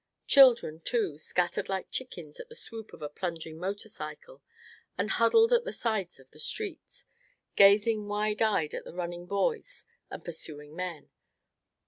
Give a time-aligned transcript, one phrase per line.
[0.25, 4.41] Children, too, scattered like chickens at the swoop of a plunging motorcycle;
[4.97, 7.03] and huddled at the sides of the street,
[7.55, 11.11] gazing wide eyed at the running boys and pursuing men.